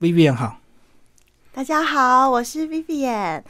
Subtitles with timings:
[0.00, 0.56] Vivian 好，
[1.52, 3.42] 大家好，我是 Vivian。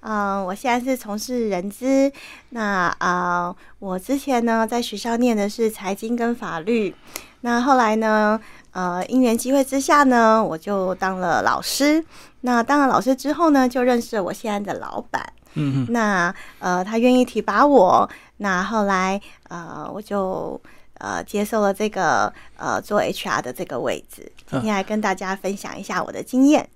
[0.00, 2.10] 嗯，我现在是从事人资。
[2.48, 6.94] 那啊，我之前呢在学校念的是财经跟法律。
[7.42, 8.40] 那后来呢，
[8.70, 12.02] 呃，因缘机会之下呢，我就当了老师。
[12.40, 15.30] 那当了老师之后呢，就认识了我现在的老板。
[15.56, 15.92] 嗯嗯。
[15.92, 18.08] 那呃，他愿意提拔我。
[18.38, 20.58] 那后来呃，我就
[20.98, 24.30] 呃接受了这个呃做 HR 的这个位置。
[24.50, 26.68] 今天来跟大家分享一下我的经验。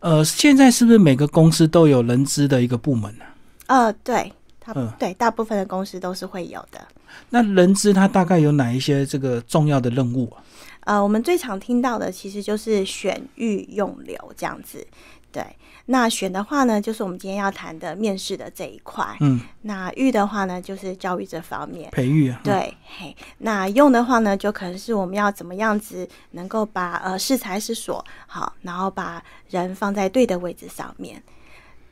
[0.00, 3.24] 呃，现在是不是每个公司都有人资的一个部门呢？
[3.66, 4.30] 呃，对，
[4.60, 6.86] 它对大部分的公司都是会有的。
[7.30, 10.42] 那人资它大概有哪一些这个重要的任务啊？
[10.80, 14.86] 呃，我们最常听到的其实就是选育用留这样子。
[15.34, 15.44] 对，
[15.86, 19.04] 那选的话呢，就是我们今天要谈的面试的这一块。
[19.18, 22.30] 嗯，那育的话呢，就是教育这方面培育。
[22.30, 29.20] 啊对，嘿，那用的话呢，就可能是我们要怎么样子能够把呃适才是所好，然后把
[29.50, 31.20] 人放在对的位置上面，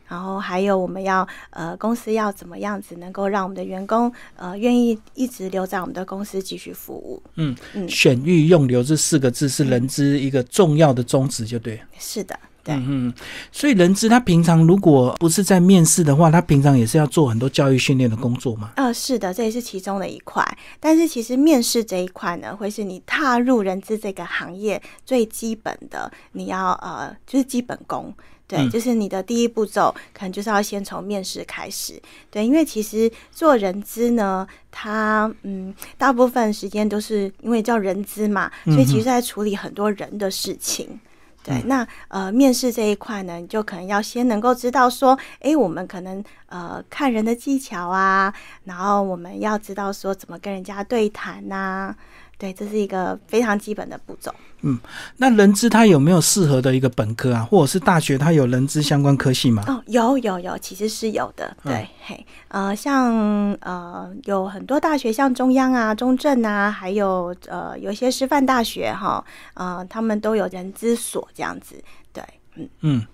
[0.06, 7.20] 然后还有我们要呃公司要怎么样子能够让我们的员工呃愿意一直留在我们的公司继续服务。
[7.34, 11.82] 嗯嗯，选育用留这四个字是人资一个重要的宗旨，就对。
[11.98, 12.38] 是的。
[12.64, 13.12] 对，嗯，
[13.50, 18.72] 所以人资他平常如果不是在面试的话，他平常也是要做很多教育训练的工作吗？
[18.76, 20.46] 呃，是的，这也是其中的一块。
[20.78, 28.14] 但是其实面试这一块呢，会是你踏入人资这个行业最基本的，你要呃，就是基本功。
[28.46, 32.00] 对，就是你的第一步骤，可能就是要先从面试开始。
[32.30, 41.00] 对，因为其实做人资呢，他嗯，大部分时间都是因为叫人资嘛，所以其实在处理很多人的事情。
[41.44, 48.32] 对，那呃，面试这一块呢，你就可能要先能够知道说，哎，我们可能呃看人的技巧啊，
[48.64, 51.94] 然后我们要知道说怎么跟人家对谈呐。
[52.42, 54.34] 对，这是一个非常基本的步骤。
[54.62, 54.76] 嗯，
[55.16, 59.62] 那人资它有没有适合的一个本科啊，或者是大学它有人资相关科系吗？
[59.68, 61.56] 哦，有有有，其实是有的。
[61.62, 69.24] 对，嘿，呃，像呃有很多大学，像中央啊、中正啊，还有呃有一些师范大学哈，
[69.54, 71.80] 呃，他们都有人资所这样子。
[72.12, 72.24] 对，
[72.56, 73.06] 嗯嗯。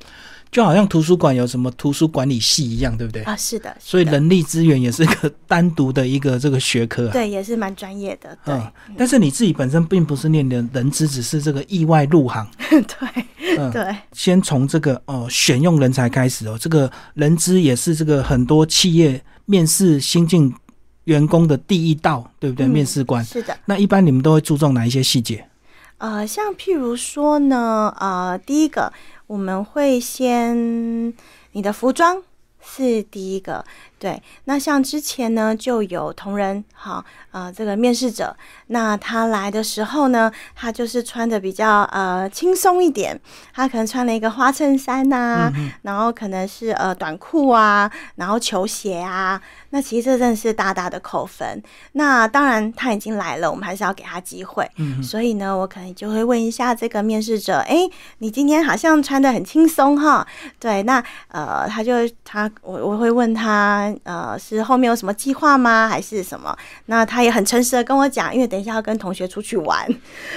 [0.50, 3.22] 就好像图书馆有什么图书管理系一样，对不对？
[3.22, 3.76] 啊，是的。
[3.78, 7.09] 所以人力资源也是个单独的一个这个学科。
[7.09, 8.36] 对，也是蛮专业的。
[8.44, 8.59] 对。
[8.97, 12.48] 但是你自己本身并不是念的人资，只是这个意外入行。
[12.70, 13.70] 对。
[13.70, 13.97] 对。
[14.12, 20.53] 先从这个哦选用人才开始哦，这个人资也是这个很多企业面试新进
[21.04, 22.66] 员工的第一道，对不对？
[22.66, 23.54] 面试官是的。
[23.66, 25.47] 那一般你们都会注重哪一些细节？
[25.98, 28.91] 呃，像譬如说呢，呃，第一个。
[29.28, 31.15] 我们会先
[31.53, 32.22] 你的服装
[32.61, 33.65] 是第一个，
[33.98, 34.22] 对。
[34.44, 38.36] 那像之前呢，就有同仁，哈，呃，这个面试者，
[38.69, 43.19] 那他来的时候呢，他就是穿的比较呃轻松一点，
[43.53, 49.41] 他可能穿了一个花衬衫呐，然后可能是呃短裤啊，然后球鞋啊。
[49.70, 51.62] 那其实这真的是大大的扣分。
[51.92, 54.66] 那当然他已经来了，我们还是要给他机会。
[54.76, 57.86] 嗯，所以呢，我可能就会问一下这个面试者：，哎，
[58.19, 60.26] 你今天好像穿的很轻松哈？
[60.59, 61.92] 对，那呃，他就
[62.25, 65.88] 他我我会问他，呃，是后面有什么计划吗？
[65.88, 66.56] 还是什么？
[66.87, 69.88] 那他也很诚实的跟我讲，因为等一下要跟同学出去玩，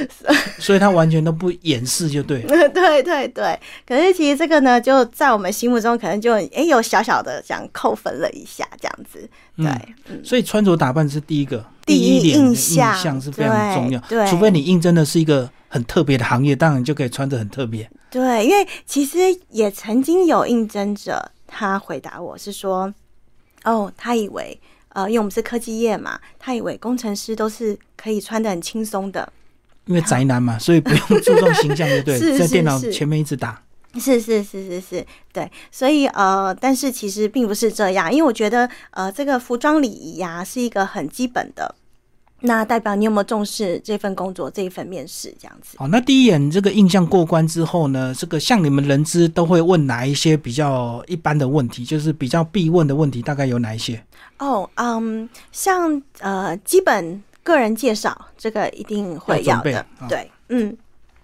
[0.59, 2.41] 所以他完全都不掩饰，就对。
[2.73, 3.59] 对对对。
[3.87, 9.29] 可是其实这个呢，就在我们心目中可能就哎有小小的这样扣分了一下，这样子。
[9.57, 13.99] 对，所以穿着打扮是第一个第一印象是非常重要。
[14.01, 17.89] 对，除非你应征的是一个很特别的行业，当然就可以穿着很特别。
[18.09, 19.17] 对，因为其实
[19.49, 22.93] 也曾经有应征者，他回答我是说
[23.63, 29.31] ：“哦，他以为呃，因为我们是科技业嘛，他以为工程师都是可以穿的很轻松的，
[29.85, 32.37] 因为宅男嘛，所以不用注重形象， 对对？
[32.37, 33.61] 在电脑前面一直打。”
[33.99, 41.75] 是是是是是，对，所以呃，但是其实并不是这样，因为我觉得呃，这个服装礼仪呀是一个很基本的，
[42.41, 45.77] 那代表你有没有重视这份工作这一份面试这样子。
[45.77, 54.03] 好，那第一眼这个印象过关之后呢，这个像你们人资都会问哪一些比较一般的问题，就是比较必问的问题，大概有哪一些？
[54.39, 60.75] 哦，嗯，像呃，基本个人介绍这个一定会要的，对，嗯。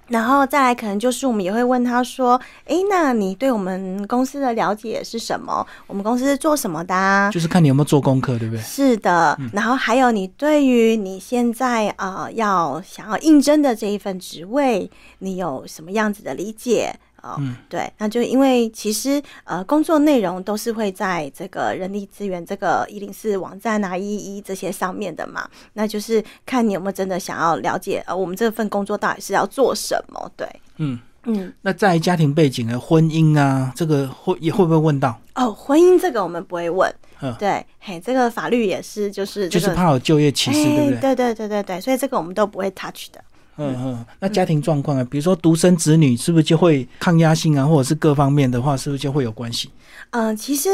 [0.08, 5.66] 然后再来，可能就是我们也会问他说：“哎，那你对我们公司的了解是什么？
[5.86, 8.62] 我们公司是做什么的？”就是看你有没有做功课，对不对？
[8.62, 9.38] 是的。
[9.54, 14.90] 然后还有你对于你现在呃要想要应征的这一份职位，
[15.20, 16.94] 你有什么样子的理解？
[17.24, 30.32] 嗯，对，那就因为其实呃，工作内容都是会在这个人力资源这个一零四网站啊、一一这些上面的嘛，那就是看你有没有真的想要了解呃，我们这份工作到底是要做什么？
[30.36, 30.48] 对，
[30.78, 35.20] 嗯嗯，那在家庭背景的婚姻啊，这个会也会不会问到？
[35.36, 40.96] 哦，婚姻这个我们不会问，嗯对，嘿，这个法律也是，就是这个，就是怕有就业歧视，对不对？
[40.96, 43.22] 哎对对对对对，所以这个我们都不会 touch 的。
[43.58, 44.06] 嗯嗯。
[44.20, 49.70] 那家庭状况啊，比如说独生子女，是不是就会抗压性啊，或者是各方面的话，是不是就会有关系？
[50.12, 50.70] 嗯、其实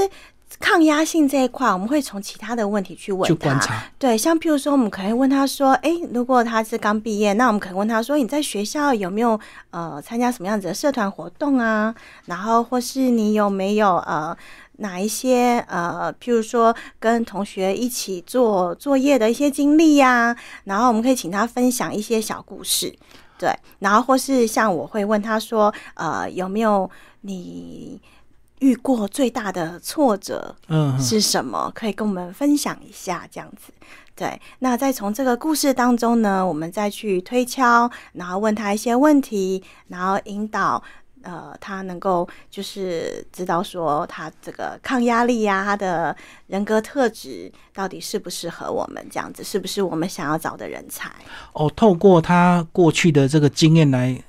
[0.60, 3.50] 抗压性这一块，我们会从其他的问题去问去他。
[3.50, 3.84] 观察。
[3.98, 9.38] 对，像譬如说，我们可能问他说：“诶，如果他是刚毕业，那我们可能问他说，你在学校有没有
[9.72, 11.94] 呃参加什么样子的社团活动啊？
[12.26, 14.38] 然后或是你有没有呃
[14.78, 22.94] 哪一些呃，譬如说跟同学一起做作业的一些经历呀、然后我们可以请他分享一些小故事。
[23.38, 26.90] 对，然后或是像我会问他说：呃，有没有
[27.22, 28.00] 你
[28.60, 31.70] 遇过最大的挫折嗯，嗯是什么？
[31.76, 33.74] 可以跟我们分享一下，这样子。
[34.16, 40.82] 对，那再从这个故事当中呢，我们再去推敲，然后问他一些问题，然后引导
[41.24, 46.16] 呃他能够就是知道说他这个抗压力呀、他的
[46.48, 51.12] 人格特质到底适不适合我们，这样子是不是我们想要找的人才？
[51.54, 54.22] 哦，透过他过去的这个经验来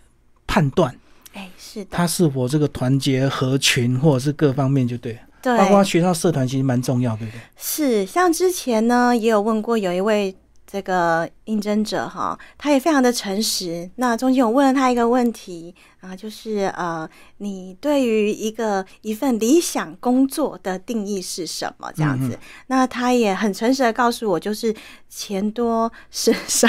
[0.47, 0.97] 判断
[1.35, 5.19] 哎，是的，他是否这个团结合群，或者是各方面就对了。
[5.43, 7.41] 对，包括学校社团其实蛮重要，对不对？
[7.57, 10.35] 是，像之前呢，也有问过有一位
[10.67, 13.91] 这个应征者哈，他也非常的诚实。
[13.97, 17.09] 那中间我问了他一个问题啊，就是呃，
[17.39, 21.91] 你对于一个一份理想工作的定义是什么？
[21.97, 24.75] 这样子，嗯那他也很诚实的告诉我，就是
[25.09, 26.69] 钱多事少，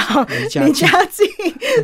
[0.64, 1.28] 离家近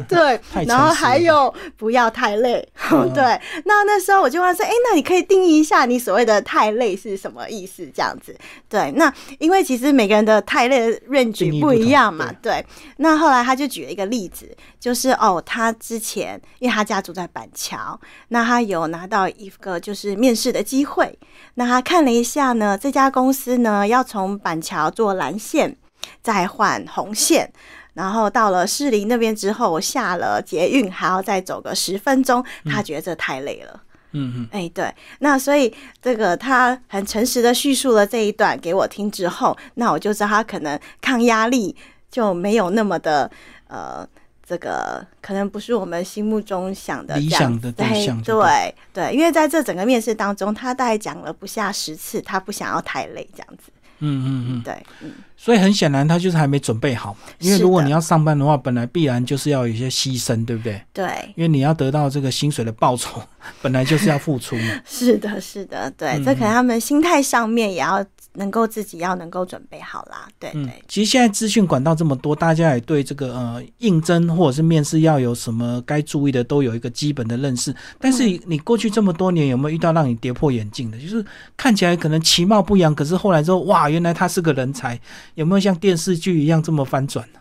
[0.07, 3.23] 对，然后还有不要太累，嗯对。
[3.65, 7.85] 那那时候我就问他说，哎、那你可以定义一下你所谓的太累是什么意思？
[7.93, 8.33] 这样子，
[8.69, 8.91] 对。
[8.91, 12.65] 那因为其实每个人的太累的定 range 不一样嘛，对。
[12.97, 21.17] 那后来他就举了一个例子，就是哦，他之前因为他家住在板桥，那他有拿到一个就是面试的机会，
[21.55, 25.75] 那他看了一下呢，这家公司呢要从板桥坐蓝线，
[26.21, 27.51] 再换红线。
[27.93, 33.81] 然后到了士林那边之后，我下了捷运还要再走个十分钟，他觉得这太累了。
[34.11, 41.75] 嗯嗯，哎，对，那所以这个他很诚实的叙述了这一段给我听之后，那我就知道他可能抗压力
[42.11, 43.31] 就没有那么的
[43.67, 44.07] 呃，
[44.47, 53.71] 这个可能不是我们心目中想的理想的对象就对对，因为在这整个面试当中，他大概讲了不下十次，他不想要太累这样子。
[54.03, 57.19] 嗯嗯嗯，对，嗯，所以很显然他就是还没准备好嘛。
[57.37, 60.81] 因为如果你要上班的话，本来必然就是要有一些牺牲，对不对？
[60.91, 63.21] 对，因为你要得到这个薪水的报酬，
[63.61, 64.81] 本来就是要付出嘛。
[64.83, 70.27] 是的，是的，对，嗯这可能他们心态上面也要能够自己要能够准备好啦。
[70.39, 77.75] 对嗯对，，其实现在资讯管道这么多，大家也对这个呃应征或者是面试要有什么该注意的，都有一个基本的认识。
[77.99, 80.97] 但是嗯你过去这么多年，有没有遇到让你跌破眼镜的？
[80.97, 81.25] 就是
[81.57, 84.99] 看起来可能其貌不扬，可是后来之后，哇，原来他是个人才。
[85.35, 87.39] 有没有像电视剧一样这么翻转呢？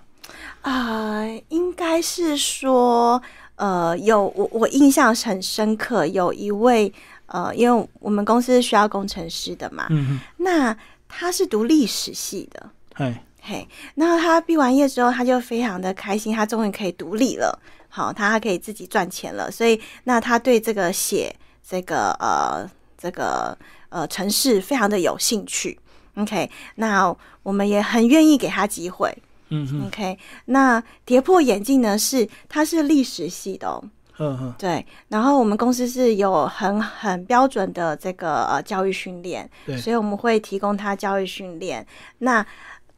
[0.63, 3.23] 啊、应该是说，
[3.57, 6.93] 呃，有我我印象很深刻，有一位
[7.31, 10.77] 呃，因为我们公司是需要工程师的嘛，嗯嗯，那
[11.09, 21.35] 他是读历史系的，哎，嘿，那他毕完业之后，他就非常的开心，他终于可以独立了，好，他可以自己赚钱了，所以那他对这个写
[21.69, 22.69] 这个呃
[22.99, 23.57] 这个
[23.89, 25.79] 呃城市非常的有兴趣。
[26.17, 29.17] OK，那我们也很愿意给他机会。
[29.53, 33.83] 嗯嗯 OK，那跌破眼镜呢是他是历史系的哦，
[34.23, 39.77] 嗯嗯，对，然后我们公司是有很很标准的这个呃教育训练，对。
[39.79, 41.87] 所以我们会提供他教育训练。
[42.19, 42.47] 那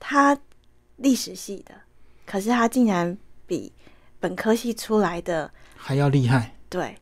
[0.01, 0.37] 他
[0.97, 1.73] 历史系的，
[2.27, 3.73] 可是他竟然比
[4.19, 6.97] 本科系出来的，还要厉害，对，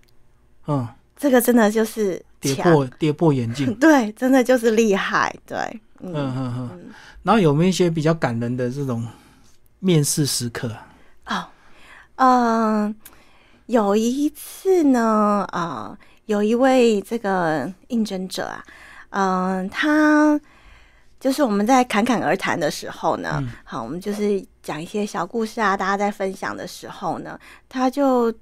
[0.66, 0.86] 嗯，
[1.16, 3.74] 这个真的就是跌，破 跌破眼镜。
[3.76, 5.56] 对，真的就是厉害，对，
[6.00, 6.90] 嗯嗯嗯嗯，
[7.22, 9.06] 然后有没有一些比较感人的这种
[9.78, 10.70] 面试时刻？
[11.24, 11.50] 啊？
[12.16, 12.26] 哦，
[12.84, 12.94] 嗯、
[13.70, 15.96] 有一次呢，啊、
[16.26, 18.46] 有一位这个应征者
[19.10, 20.38] 啊，嗯、他
[21.20, 23.48] 就是我们在侃侃而谈的时候呢，嗯。
[23.62, 28.34] 好，我们就是讲一些小故事啊，大家在分享的时候呢，他就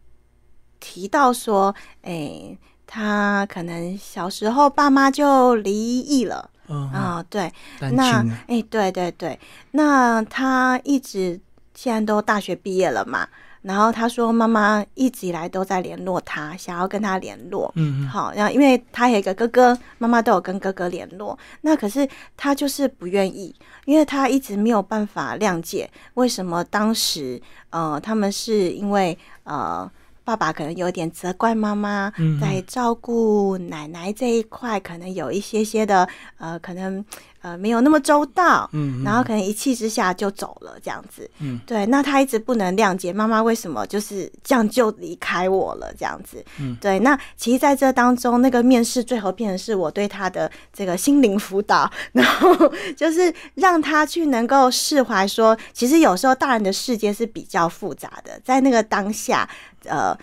[0.80, 2.56] 提到说，哎、
[2.86, 6.48] 他可能小时候爸妈就离异了。
[6.68, 7.52] 嗯，啊、对，
[7.92, 9.38] 那啊，哎、对对对，
[9.72, 11.38] 那他一直
[11.74, 13.28] 现在都大学毕业了嘛，
[13.68, 17.70] 然后他说妈妈一直以来都在联络他，想要跟他联络。
[17.76, 29.90] 嗯嗯好，然后因为他有一个哥哥，妈妈都有跟哥哥联络，那可是他就是不愿意，因为他一直没有办法谅解为什么当时呃他们是因为呃。
[30.28, 36.06] 爸爸可能有点责怪妈妈，嗯在照顾奶奶这一块，可能有一些些的
[36.36, 37.02] 呃，可能
[37.40, 41.30] 呃没有那么周到，嗯，然后可能一气之下就走了这样子。
[41.38, 46.44] 嗯，对，那他一直不能谅解妈妈为什么就是这样就离开我了这样子。
[46.58, 52.54] 嗯，对，那其实在这当中，那个面试最后变成是我对他的这个心灵辅导， 然后
[52.96, 59.48] 就是让他去能够释怀说，其实有时候大人的世界是比较复杂的，在那个当下，
[59.84, 60.16] 呃，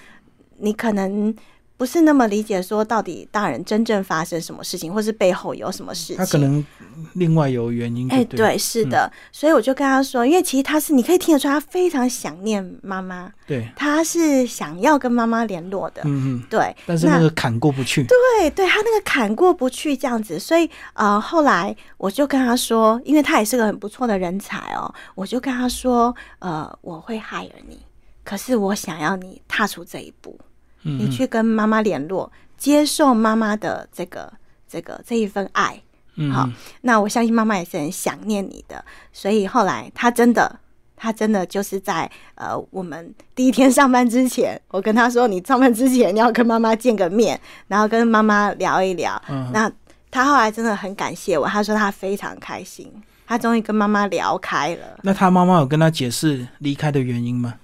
[0.57, 1.35] 你可能。
[1.77, 6.17] 不是那么理解，说到底大人真正发生什么事情，或是背后有什么事情？
[6.17, 6.65] 他可能
[7.13, 8.09] 另外有原因。
[8.09, 16.73] 哎、对，对，是的，所以我就跟他说，因为其实他是你可以听得出，他非常想念妈妈，对，他是想要跟妈妈联络的，嗯嗯，对。
[16.85, 18.05] 但是那个坎过不去。
[18.05, 27.79] 对对，他那个坎过不去这样子，所以呃，后来我就跟他说，因为他也是个很不错的人才哦，我就跟他说，呃，我会 hire 你，
[28.23, 30.45] 可是我想要你踏出这一步，嗯
[30.85, 34.31] 你去跟妈妈联络，接受妈妈的这个
[34.69, 35.81] 这个这一份爱。
[36.15, 36.47] 嗯，好，
[36.81, 40.59] 那我相信妈妈也是很想念你的，所以后来她真的，
[40.95, 47.37] 她真的就是在呃，我们第一天上班之前，我跟她说，你上班之前你要跟妈妈见个面，
[47.67, 49.21] 然后跟妈妈聊一聊。
[49.27, 49.69] 嗯那
[50.09, 52.89] 他后来真的很感谢我，他说他非常开心，
[53.27, 54.97] 他终于跟妈妈聊开了。
[55.01, 57.55] 那他妈妈有跟他解释离开的原因吗？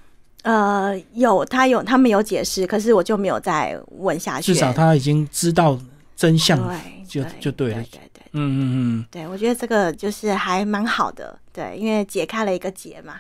[0.43, 4.53] 呃，有他有他们有解释，可是我就没有再问下去。
[4.53, 5.79] 至少他已经知道
[6.15, 6.57] 真相。
[6.67, 13.15] 对就对就对了对对对嗯嗯嗯，对，我觉得这个就是还蛮好的，对，因为解开了一个结嘛。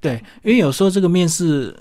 [0.00, 1.74] 对，因为有时候这个面试。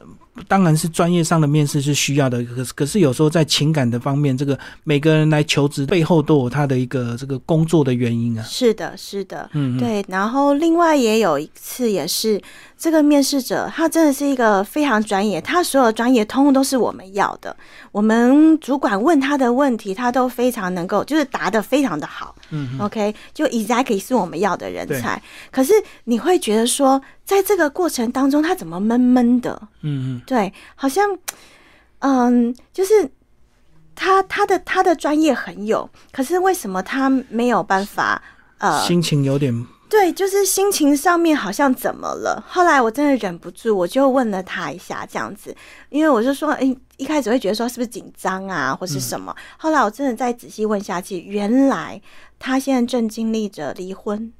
[0.48, 8.44] 当然是专业上的面试是需要的，可是可是有时候在情感的方面，这个每个人来求职背后都有他的一个这个工作的原因啊。
[8.44, 10.06] 是的，是的，嗯，嗯，对。
[10.08, 12.42] 然后另外也有一次，也是
[12.78, 17.56] 这个面试者，他真的是一个非常专业，他所有专业通通都是我们要的。
[17.92, 22.36] 我们主管问他的问题，他都非常能够，就是答的非常的好。
[22.50, 25.22] 嗯 OK，就 exactly 是我们要的人才。
[25.50, 25.74] 可是
[26.04, 29.60] 你会觉得说，在这个过程当中，他怎么闷闷的？
[29.82, 31.18] 嗯嗯对，好像，
[32.00, 33.10] 嗯，就是
[33.94, 38.22] 他他的他的专业很有，可是为什么他没有办法？
[38.58, 39.54] 呃，心情有点
[39.90, 42.44] 对，就是心情上面好像怎么了？
[42.48, 45.56] 后来我真的忍不住，我就问了他一下，这样子，
[45.90, 49.36] 因为我就说，哎、一开始会觉得说是不是紧张啊，或是什么？
[49.58, 52.02] 后来我真的再仔细问下去，原来
[52.40, 54.34] 他现在正经历着离婚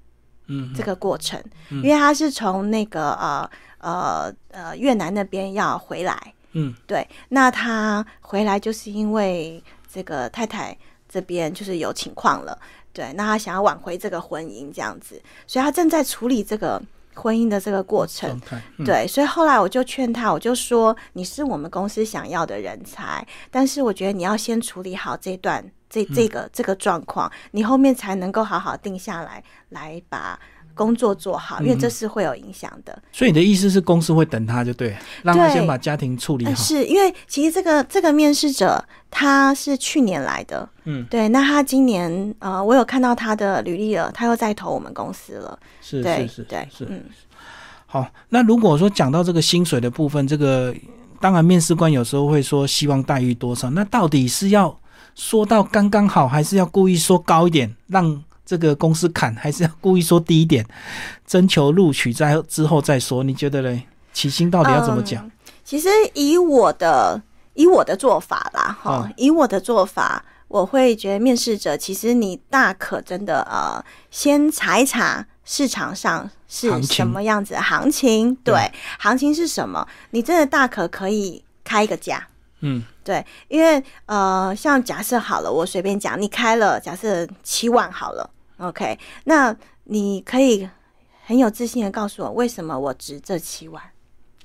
[0.48, 3.50] 嗯这个过程，因为他是从那个呃
[3.80, 6.74] 呃呃越南那边要回来，嗯。
[6.86, 12.58] 对，那他回来就是因为这个太太这边就是有情况了，
[12.94, 16.82] 对，那他想要挽回这个婚姻这样子，所以他正在处理这个
[17.14, 18.40] 婚姻的这个过程。
[18.86, 25.64] 对，所以后来我就劝他，我就说你是我们公司想要的人才，但是我觉得你要先处理好这段
[25.96, 30.38] 这这个这个状况，你后面才能够好好定下来，来把
[30.74, 33.02] 工作做好，因为这是会有影响的。
[33.14, 36.62] 所以你的意思是公司会等他就对，让他先把家庭处理呃，好。
[36.62, 46.86] 是因为其实这个这个面试者他是去年来的，嗯，对，那他今年呃，我有看到他的履历了，他又在投我们公司了，是是是对，是。
[46.90, 47.02] 嗯，
[47.86, 50.76] 好，那如果说讲到这个薪水的部分，这个
[51.22, 54.78] 当然面试官有时候会说希望待遇多少，那到底是要
[55.16, 60.66] 说到刚刚好，还是要故意说高一点，让这个公司砍，还是要故意说低一点，
[61.26, 63.24] 征求录取在之后再说？
[63.24, 63.88] 你觉得嘞？
[64.14, 65.26] 起薪到底要怎么讲？
[65.26, 65.32] 嗯
[65.66, 67.20] 其实以我的
[67.56, 82.28] 以我的做法啦，哈、嗯以我的做法，我会觉得面试者其实你大可真的呃，先查一查市场上是什么样子的行情，对对，行情是什么，你真的大可可以开一个价。
[82.60, 90.68] 嗯对，因为呃，像假设好了，我随便讲，你开了假设七万好了，OK，那你可以
[91.24, 93.80] 很有自信的告诉我，为什么我值这七万？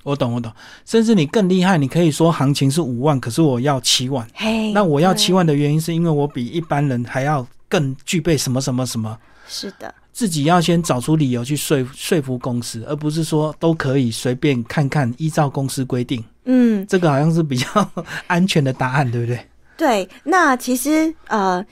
[0.02, 0.52] 我懂，我懂。
[0.84, 4.26] 甚至你更厉害，你可以说行情是五万，可是我要七万。
[4.34, 9.18] 嘿，那我要七万的原因是因为我比一般人还要更具备什么什么什么。
[9.48, 16.22] 是的，自己要先找出理由去说说服公司，而不是说都可以随便看看，依照公司规定。
[16.44, 17.66] 嗯，这个好像是比较
[18.26, 19.40] 安全的答案，对不对？
[19.76, 20.09] 对。
[20.25, 21.64] 那其实呃，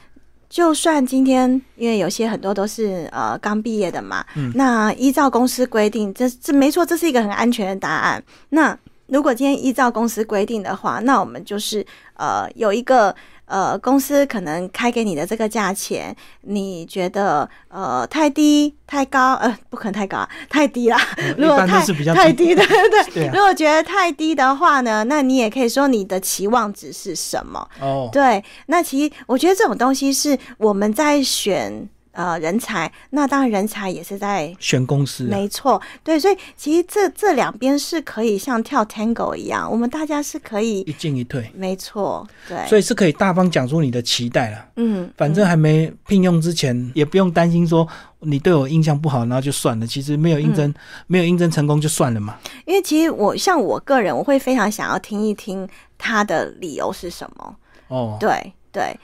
[0.49, 8.23] 就算今天因为有些很多都是呃刚毕业的嘛，嗯那依照公司规定，这这没错，这是一个很安全的答案。
[8.51, 11.85] 那如果今天依照公司规定的话，那我们就是
[12.15, 13.15] 呃有一个
[13.49, 19.35] 呃，公司可能开给你的这个价钱，你觉得呃太低、太高？
[19.35, 21.01] 呃，不可能太高啊，太低啦。
[21.37, 21.81] 如果太
[22.15, 23.27] 太低，的对对对。
[23.35, 27.67] 如，果觉得太低的话呢，那你也可以说你的期望值是什么？
[27.81, 31.89] 哦，对，那其实我觉得这种东西是我们在选
[32.19, 34.53] 呃人才，那当然人才也是在。
[34.59, 44.67] 选公司啊，没错，对，所以其实这这两边是可以像跳 tango 一样，我们大家是可以，一进一退，没错，对，所以是可以大方讲出你的期待了。
[44.77, 47.87] 嗯，反正还没聘用之前，也不用担心说
[48.19, 49.87] 你对我印象不好，然后就算了。
[49.87, 50.75] 其实没有应嗯征，
[51.07, 52.37] 没有应征成功就算了嘛。
[52.67, 57.57] 因为其实我像我个人，我会非常想要听一听他的理由是什么，
[57.89, 58.99] 哦，对对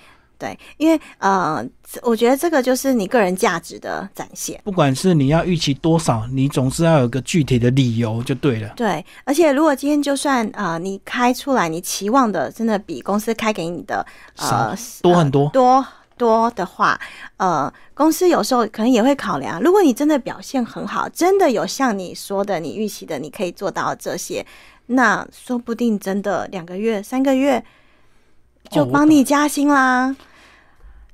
[0.45, 1.65] 对，因为呃，
[2.03, 4.61] 我觉得这个就是你个人价值的展现。
[4.63, 8.69] 不管是你要预期多少，你总是要有个具体的理由就对了。
[8.77, 14.05] 对，而且如果今天就算呃你开出来，你期望的真的比公司开给你的
[14.37, 15.87] 呃多很多呃多
[16.19, 17.01] 多的话，
[17.39, 24.45] 呃，公司有时候可能也会考量，如果你真的表现很好，真的有像你说的，你预期的，你可以做到这些，
[24.87, 27.65] 那说不定真的两个月、三个月
[28.71, 30.15] 就帮你加薪啦。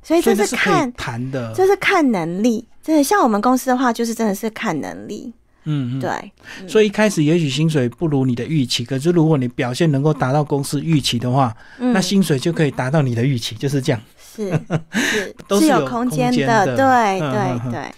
[0.03, 1.53] 所以这是看，谈的。
[1.55, 2.67] 这是看能力。
[2.83, 5.33] 真的，像我们公司的话，就是真的是看能力。
[5.65, 6.01] 嗯嗯。
[6.01, 6.33] 对，
[6.67, 14.01] 所以一开始也许薪水不如你的预期，可是如果你表现能够达到公司预期的话，嗯，那薪水就可以达到你的预期，就是这样。
[14.35, 14.51] 是
[14.93, 17.95] 是都是有有空间的，的对对对。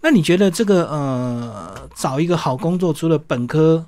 [0.00, 3.84] 那你觉得这个呃，找一个好工作，除了本科，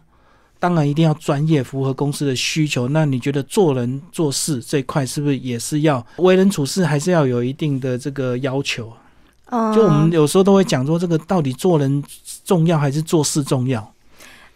[0.60, 2.86] 当然一定要专业，符合公司的需求。
[2.86, 9.00] 那你觉得做人做事这一块是不是也是要为人处事，还是要有一定的这个要求啊？
[9.46, 12.00] 嗯，就我们有时候都会讲说，这个到底做人
[12.44, 13.92] 重要还是做事重要？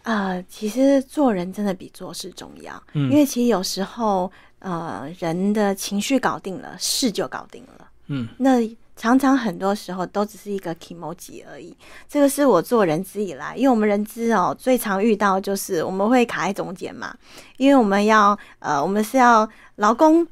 [0.03, 7.89] 呃，其实做人真的比做事重要，嗯因为其实有时候呃，人的情绪搞定了，事就搞定了。
[8.09, 8.61] 嗯，那
[8.97, 11.77] 常常很多时候都只是一个 emoji 而已。
[12.09, 17.15] 这个是我做人资以来，因为我们人资哦最常遇到就是我们会卡在中间嘛，
[17.57, 20.27] 因为我们要呃，我们是要劳工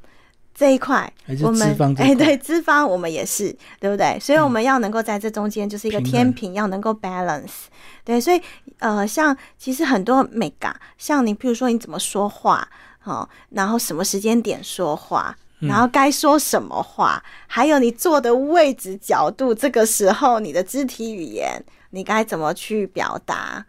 [0.54, 1.10] 这一块，
[1.42, 2.14] 我们哎？
[2.14, 4.18] 对，资方我们也是，对不对？
[4.20, 7.64] 所以我们要能够在这中间就是一个天平，要能够 balance。
[8.04, 8.40] 对，所以
[8.78, 12.68] 呃，像其实很多美感，像你，譬如说你怎么说话，
[13.04, 23.64] 哦，然后什么时间点说话，嗯然后该说什么话，还有你坐的位置、角度，这个时候你的肢体语言，你该怎么去表达？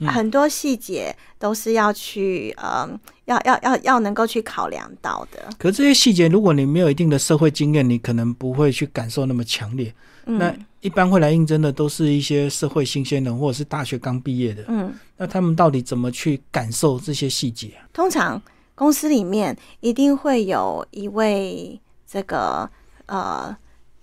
[0.00, 5.48] 嗯很多细节都是要去，嗯，要要要要能够去考量到的。
[5.56, 9.94] 可是这些细节，如果你没有一定的社会经验，你可能不会去感受那么强烈。
[10.26, 14.64] 嗯那一般会来应征的都是一些社会新鲜人，或者是大学刚毕业的。
[14.66, 14.92] 嗯。
[15.16, 17.86] 那他们到底怎么去感受这些细节啊？
[17.92, 18.42] 通常
[18.74, 22.68] 公司里面一定会有一位这个
[23.06, 23.56] 呃，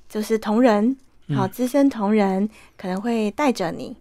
[0.08, 0.96] 就是同仁，
[1.36, 3.98] 好、资深同仁可能会带着你。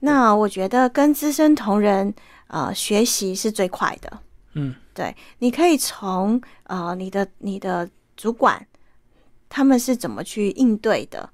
[0.00, 2.12] 那我觉得跟资深同仁
[2.48, 4.18] 呃学习是最快的。
[4.54, 8.66] 嗯，对，你可以从呃你的你的主管
[9.48, 11.30] 他们是怎么去应对的，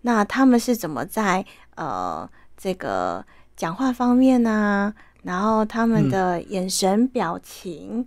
[0.00, 1.44] 那他们是怎么在
[1.76, 3.24] 呃这个
[3.56, 8.06] 讲话方面呢、然后他们的眼神、表情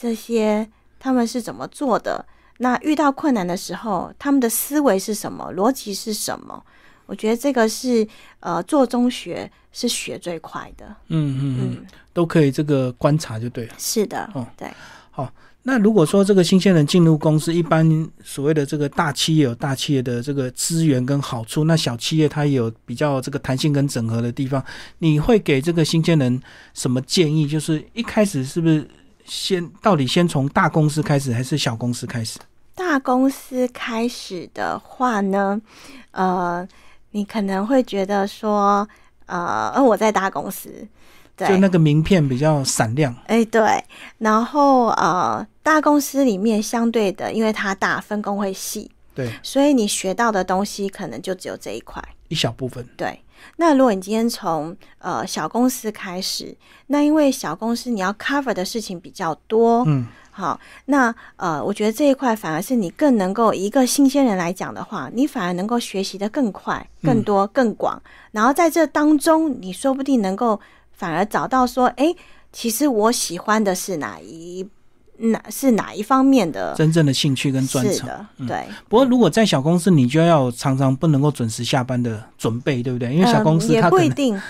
[0.00, 0.66] 这些，
[0.98, 2.24] 他们是怎么做的？
[2.58, 5.52] 那遇到困难的时候，他们的思维是什么？
[5.54, 6.62] 逻辑是什么？
[7.04, 8.06] 我觉得这个是
[8.38, 10.86] 呃做中学是学最快的。
[11.08, 13.74] 嗯嗯嗯，嗯，都可以这个观察就对了。
[13.76, 14.68] 是的，哦对。
[15.10, 15.30] 好
[15.62, 24.64] 那如果说这个新鲜人进入公司，一般所谓的这个大企业有大企业的这个资源跟好处，那小企业它也有比较这个弹性跟整合的地方。
[24.98, 26.40] 你会给这个新鲜人
[26.72, 27.46] 什么建议？
[27.46, 28.88] 就是一开始是不是
[29.30, 32.40] 先到底先从大公司开始，还是小公司开始？
[32.74, 35.60] 大公司开始的话呢，
[36.10, 36.66] 呃，
[37.12, 38.88] 你可能会觉得说，
[39.26, 40.88] 呃，呃我在大公司，
[41.36, 43.14] 对，就那个名片比较闪亮。
[43.26, 43.84] 哎，对，
[44.18, 52.02] 然后呃，大公司里面相对的，因为它大，分工会细，对，所以你学到的东西可能就只有这一块。
[52.30, 52.88] 一小部分。
[52.96, 53.22] 对，
[53.56, 70.58] 那如果你今天从呃小公司开始，那因为小公司你要 cover 的事情比较多，嗯，好，那呃，我觉得这一块反而是你更能够一个新鲜人来讲的话，你反而能够学习的更快、更多、更广，然后在这当中，你说不定能够
[70.92, 72.14] 反而找到说，哎，
[72.52, 74.66] 其实我喜欢的是哪一
[75.20, 77.94] 哪是哪一方面的，真正的兴趣跟专长。
[77.94, 78.64] 是的，对。
[78.88, 83.14] 不过，如果在小公司，你就要常常不能够准时下班的准备，对不对？
[83.14, 84.42] 因为小公司嗯、也不一定，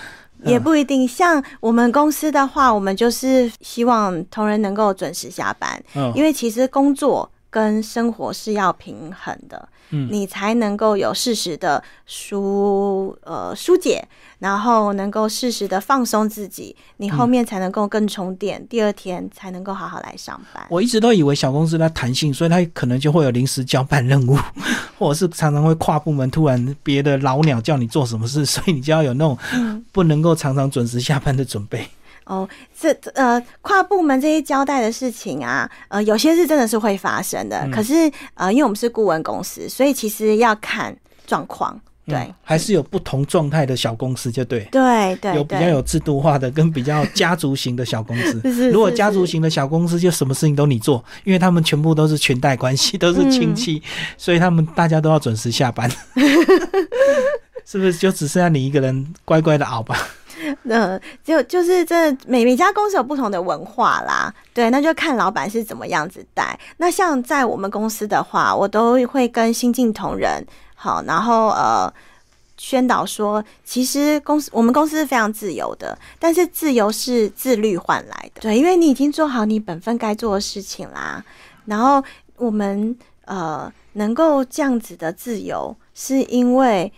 [0.43, 1.07] 也不一定。
[1.07, 14.07] 像我们公司的话，我们就是希望同仁能够准时下班，嗯因为其实工作跟生活是要平衡的，嗯你才能够有适时的疏呃疏解，
[14.39, 20.65] 然后能够适时的放松自己，你后面才能够更充电，第二天才能够好好来上班。
[20.69, 24.37] 我一直都以为小公司它弹性，所以它可能就会有临时交办任务，
[24.97, 29.37] 或者是常常会跨部门突然别的老鸟叫你做什么事，所以你就要有那种
[29.91, 31.85] 不能够常常准时下班的准备。
[32.31, 32.47] 哦，
[32.79, 40.95] 这呃跨部门这些交代的事情啊，呃有些是真的是会发生的，嗯可是呃因为我们是顾问公司，所以其实要看
[41.27, 44.61] 状况，对、嗯还是有不同状态的小公司，就对。
[44.71, 48.39] 对对有比较，有制度化的，跟比较家族型的小公司。
[48.49, 55.91] 是是如果家族型的小公司，就什么事情都你做，因为他们全部都是裙带关系， 都是亲戚，嗯所以他们大家都要准时下班。
[57.65, 59.95] 是不是就只剩下你一个人乖乖的熬吧？
[60.63, 66.57] 那， 就就是这每每家公司有不同的文化啦，对，那就看老板是怎么样子带。
[66.77, 71.91] 那像在我们公司的话，我都会跟新进同仁好，然后呃
[72.57, 81.23] 宣导说，其实公司我们公司是非常自由的，但是自由是自律换来的，对，因为你已经做好你本分该做的事情啦，
[81.65, 82.03] 然后
[82.37, 86.91] 我们呃能够这样子的自由，是因为。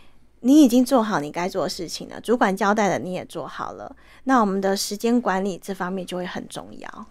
[0.43, 7.05] 你已经做好你该做的事情了，主管交代的你也做好了，那我们的时间管理这方面就会很重要。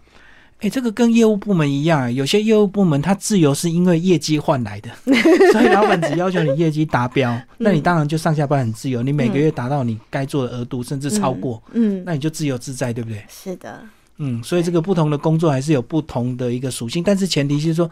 [0.61, 4.91] 哎、这个跟业务部门一样，有些业务部门它自由是因为业绩换来的，
[5.51, 13.25] 所以老板只要求你业绩达标， 那你当然就上下班很自由，你每个月达到你该做的额度，甚至超过，嗯，那你就自由自在，对不对？
[13.29, 13.83] 是的，
[14.19, 17.91] 嗯，所以这个不同的工作还是有不同的一个属性，但是前提是说，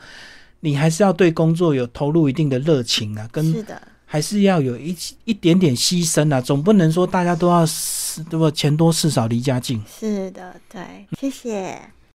[0.60, 8.50] 你还是要对工作有投入一定的热情啊，跟是的，还是要有一一点点牺牲啊，总不能说大家都要是对不？
[8.50, 9.80] 钱多事少离家近。
[10.00, 11.80] 是的，对，谢谢。